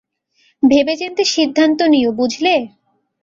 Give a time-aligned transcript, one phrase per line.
[0.63, 2.55] ভেবেচিন্তে সিদ্ধান্ত নিও, বুঝলে?